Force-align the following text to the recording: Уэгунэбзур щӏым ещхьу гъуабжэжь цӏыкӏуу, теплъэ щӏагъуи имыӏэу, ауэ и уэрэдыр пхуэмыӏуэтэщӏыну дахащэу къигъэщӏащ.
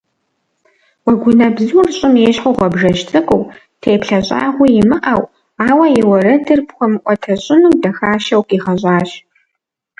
Уэгунэбзур 1.05 1.87
щӏым 1.97 2.13
ещхьу 2.27 2.53
гъуабжэжь 2.57 3.03
цӏыкӏуу, 3.09 3.49
теплъэ 3.81 4.19
щӏагъуи 4.25 4.69
имыӏэу, 4.81 5.23
ауэ 5.67 5.85
и 5.99 6.01
уэрэдыр 6.09 6.59
пхуэмыӏуэтэщӏыну 6.67 7.77
дахащэу 7.81 8.43
къигъэщӏащ. 8.47 9.09